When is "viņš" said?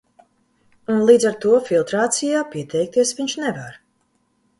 3.21-3.37